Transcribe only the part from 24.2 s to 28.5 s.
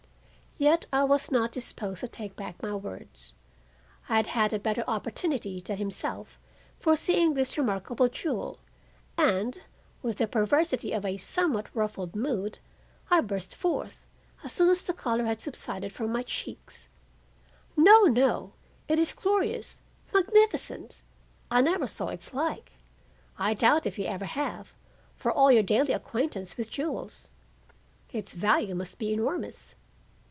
have, for all your daily acquaintance with jewels. Its